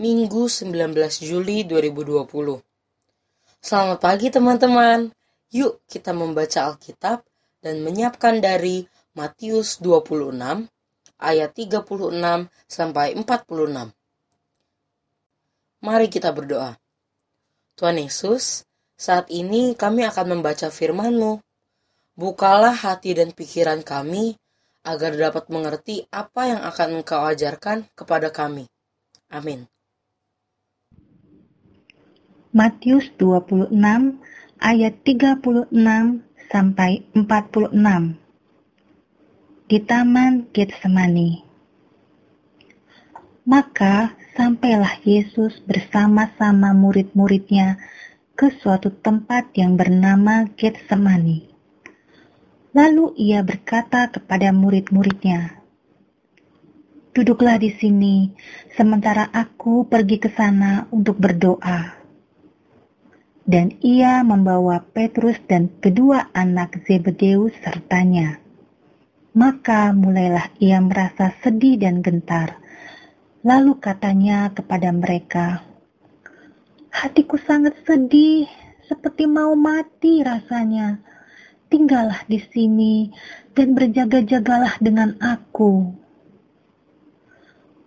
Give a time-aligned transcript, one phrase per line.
[0.00, 2.24] Minggu 19 Juli 2020.
[3.60, 5.12] Selamat pagi teman-teman.
[5.52, 7.20] Yuk kita membaca Alkitab
[7.60, 10.40] dan menyiapkan dari Matius 26
[11.20, 12.16] ayat 36
[12.64, 13.92] sampai 46.
[15.84, 16.80] Mari kita berdoa.
[17.76, 18.64] Tuhan Yesus,
[18.96, 21.44] saat ini kami akan membaca firman-Mu.
[22.16, 24.32] Bukalah hati dan pikiran kami
[24.80, 28.64] agar dapat mengerti apa yang akan Engkau ajarkan kepada kami.
[29.28, 29.68] Amin.
[32.50, 33.70] Matius 26
[34.58, 35.70] ayat 36
[36.50, 37.70] sampai 46.
[39.70, 41.46] Di Taman Getsemani.
[43.46, 47.78] Maka sampailah Yesus bersama-sama murid-muridnya
[48.34, 51.46] ke suatu tempat yang bernama Getsemani
[52.74, 55.54] Lalu ia berkata kepada murid-muridnya,
[57.14, 58.34] "Duduklah di sini,
[58.74, 61.99] sementara aku pergi ke sana untuk berdoa."
[63.44, 68.40] Dan ia membawa Petrus dan kedua anak Zebedeus sertanya.
[69.36, 72.58] Maka mulailah ia merasa sedih dan gentar.
[73.46, 75.64] Lalu katanya kepada mereka,
[76.92, 78.50] "Hatiku sangat sedih,
[78.84, 81.00] seperti mau mati rasanya."
[81.70, 83.14] tinggallah di sini
[83.54, 85.94] dan berjaga-jagalah dengan aku.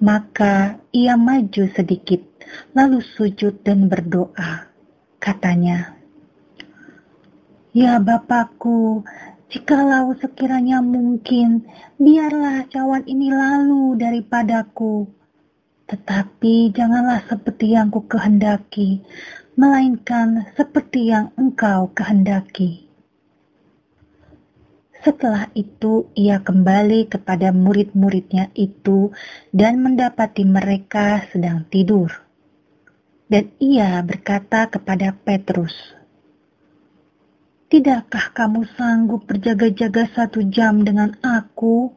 [0.00, 2.24] Maka ia maju sedikit,
[2.72, 4.72] lalu sujud dan berdoa.
[5.16, 5.96] Katanya,
[7.76, 9.04] Ya Bapakku,
[9.52, 11.68] jikalau sekiranya mungkin,
[12.00, 15.04] biarlah cawan ini lalu daripadaku.
[15.86, 19.04] Tetapi janganlah seperti yang ku kehendaki,
[19.60, 22.88] melainkan seperti yang engkau kehendaki.
[25.06, 29.14] Setelah itu ia kembali kepada murid-muridnya itu
[29.54, 32.25] dan mendapati mereka sedang tidur.
[33.26, 35.74] Dan ia berkata kepada Petrus,
[37.66, 41.90] Tidakkah kamu sanggup berjaga-jaga satu jam dengan aku?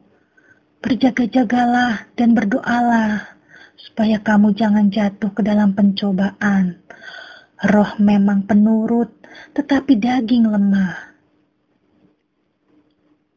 [0.82, 3.38] Berjaga-jagalah dan berdoalah,
[3.78, 6.82] supaya kamu jangan jatuh ke dalam pencobaan.
[7.62, 9.14] Roh memang penurut,
[9.54, 11.14] tetapi daging lemah.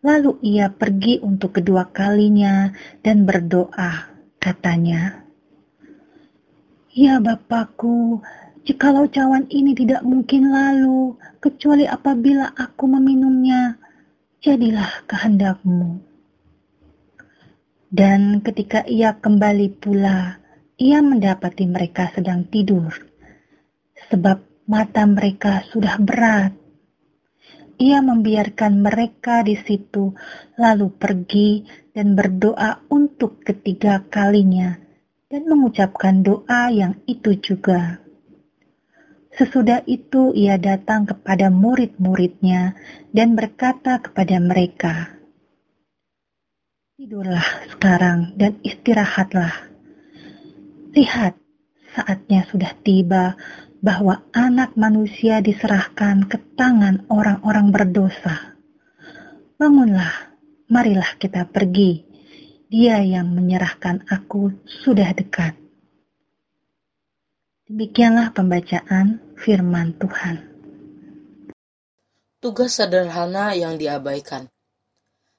[0.03, 4.12] Lalu ia pergi untuk kedua kalinya dan berdoa,
[4.42, 5.22] katanya,
[6.94, 8.22] Ya Bapakku,
[8.64, 13.81] jikalau cawan ini tidak mungkin lalu, kecuali apabila aku meminumnya,
[14.40, 16.00] jadilah kehendakmu.
[17.90, 20.38] Dan ketika ia kembali pula,
[20.78, 22.94] ia mendapati mereka sedang tidur,
[24.09, 26.53] sebab mata mereka sudah berat
[27.82, 30.14] ia membiarkan mereka di situ,
[30.56, 34.78] lalu pergi dan berdoa untuk ketiga kalinya,
[35.34, 37.98] dan mengucapkan doa yang itu juga.
[39.34, 42.78] Sesudah itu ia datang kepada murid-muridnya
[43.10, 45.18] dan berkata kepada mereka,
[46.94, 49.74] Tidurlah sekarang dan istirahatlah.
[50.94, 51.34] Lihat,
[51.98, 53.34] saatnya sudah tiba
[53.82, 58.54] bahwa anak manusia diserahkan ke tangan orang-orang berdosa.
[59.58, 60.38] Bangunlah,
[60.70, 62.12] marilah kita pergi.
[62.73, 65.53] Dia yang menyerahkan aku sudah dekat.
[67.69, 70.41] Demikianlah pembacaan firman Tuhan.
[72.41, 74.50] Tugas sederhana yang diabaikan.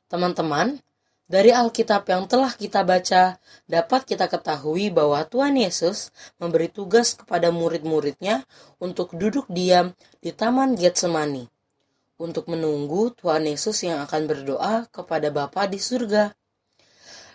[0.06, 0.78] Teman-teman,
[1.26, 7.50] dari Alkitab yang telah kita baca, dapat kita ketahui bahwa Tuhan Yesus memberi tugas kepada
[7.50, 8.46] murid-muridnya
[8.78, 9.90] untuk duduk diam
[10.22, 11.50] di Taman Getsemani,
[12.14, 16.30] untuk menunggu Tuhan Yesus yang akan berdoa kepada Bapa di surga.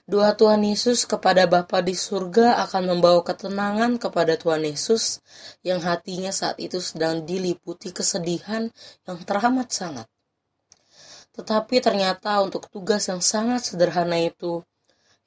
[0.10, 5.22] Doa Tuhan Yesus kepada Bapa di surga akan membawa ketenangan kepada Tuhan Yesus
[5.62, 8.74] yang hatinya saat itu sedang diliputi kesedihan
[9.06, 10.10] yang teramat sangat.
[11.38, 14.66] Tetapi ternyata untuk tugas yang sangat sederhana itu,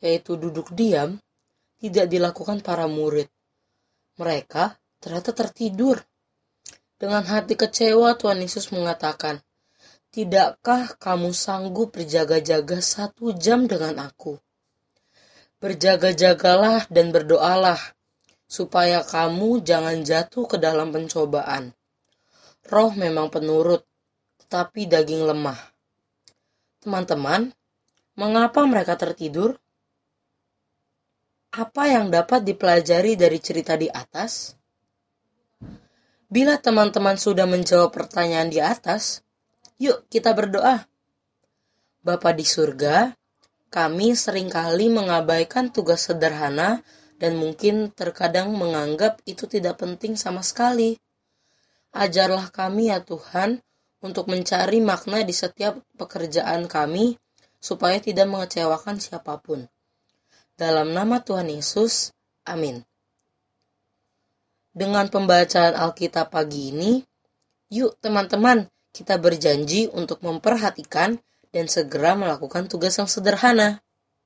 [0.02, 1.22] yaitu duduk diam,
[1.78, 3.30] tidak dilakukan para murid.
[4.18, 6.02] Mereka ternyata tertidur.
[6.98, 9.46] Dengan hati kecewa Tuhan Yesus mengatakan,
[10.10, 14.42] Tidakkah kamu sanggup berjaga-jaga satu jam dengan aku?
[15.62, 17.78] Berjaga-jagalah dan berdoalah,
[18.50, 21.70] supaya kamu jangan jatuh ke dalam pencobaan.
[22.66, 23.86] Roh memang penurut,
[24.42, 25.56] tetapi daging lemah.
[26.82, 27.54] Teman-teman,
[28.18, 29.54] mengapa mereka tertidur?
[31.54, 34.58] Apa yang dapat dipelajari dari cerita di atas?
[36.26, 39.22] Bila teman-teman sudah menjawab pertanyaan di atas,
[39.78, 40.90] yuk kita berdoa.
[42.02, 43.14] Bapa di surga,
[43.72, 46.84] kami sering kali mengabaikan tugas sederhana
[47.16, 51.00] dan mungkin terkadang menganggap itu tidak penting sama sekali.
[51.96, 53.64] Ajarlah kami ya Tuhan
[54.04, 57.16] untuk mencari makna di setiap pekerjaan kami
[57.56, 59.64] supaya tidak mengecewakan siapa pun.
[60.52, 62.12] Dalam nama Tuhan Yesus,
[62.44, 62.84] amin.
[64.68, 67.00] Dengan pembacaan Alkitab pagi ini,
[67.72, 71.16] yuk teman-teman, kita berjanji untuk memperhatikan
[71.52, 73.84] dan segera melakukan tugas yang sederhana.